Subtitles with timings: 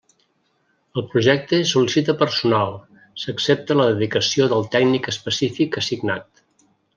[1.01, 2.73] El projecte sol·licita personal,
[3.25, 6.45] s'accepta la dedicació del tècnic específic assignat.